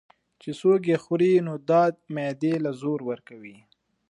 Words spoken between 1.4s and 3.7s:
نو دا معدې له زور ورکوي